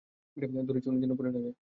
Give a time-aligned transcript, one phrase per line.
[0.67, 1.55] ধরেছি, উনি যেন পড়ে না যায়!